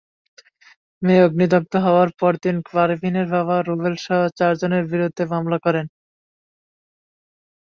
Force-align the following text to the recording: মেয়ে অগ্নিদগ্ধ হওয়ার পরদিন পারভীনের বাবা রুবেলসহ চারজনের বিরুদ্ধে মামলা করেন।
মেয়ে 1.01 1.23
অগ্নিদগ্ধ 1.23 1.73
হওয়ার 1.85 2.09
পরদিন 2.19 2.57
পারভীনের 2.67 3.27
বাবা 3.35 3.55
রুবেলসহ 3.59 4.19
চারজনের 4.39 4.83
বিরুদ্ধে 4.91 5.23
মামলা 5.33 5.57
করেন। 5.65 5.85